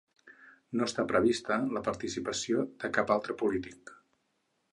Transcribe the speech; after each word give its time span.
No 0.79 0.87
està 0.87 1.03
prevista 1.11 1.57
la 1.77 1.83
participació 1.89 2.65
de 2.85 2.91
cap 2.97 3.15
altre 3.19 3.37
polític. 3.45 3.95